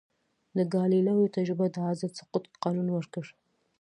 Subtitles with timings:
[0.57, 3.23] د ګالیلیو تجربه د آزاد سقوط قانون ورکړ.